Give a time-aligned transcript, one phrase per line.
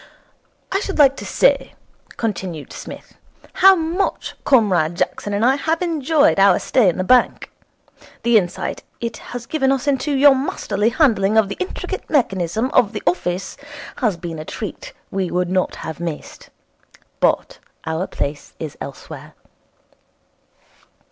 [0.71, 1.75] 'I should like to say,'
[2.17, 3.17] continued Psmith,
[3.53, 7.51] 'how much Comrade Jackson and I have enjoyed our stay in the bank.
[8.23, 12.93] The insight it has given us into your masterly handling of the intricate mechanism of
[12.93, 13.57] the office
[13.97, 16.49] has been a treat we would not have missed.
[17.19, 19.35] But our place is elsewhere.'